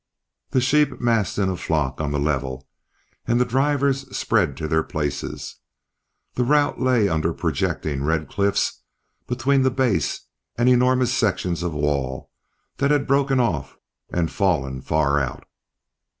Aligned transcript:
The 0.49 0.61
sheep 0.61 0.99
massed 0.99 1.37
in 1.37 1.47
a 1.47 1.55
flock 1.55 2.01
on 2.01 2.11
the 2.11 2.17
level, 2.17 2.67
and 3.27 3.39
the 3.39 3.45
drivers 3.45 4.17
spread 4.17 4.57
to 4.57 4.67
their 4.67 4.81
places. 4.81 5.57
The 6.33 6.43
route 6.43 6.81
lay 6.81 7.07
under 7.07 7.35
projecting 7.35 8.03
red 8.03 8.27
cliffs, 8.27 8.81
between 9.27 9.61
the 9.61 9.69
base 9.69 10.21
and 10.55 10.67
enormous 10.67 11.13
sections 11.13 11.61
of 11.61 11.73
wall 11.75 12.31
that 12.77 12.89
had 12.89 13.05
broken 13.05 13.39
off 13.39 13.77
and 14.11 14.31
fallen 14.31 14.81
far 14.81 15.19
out. 15.19 15.45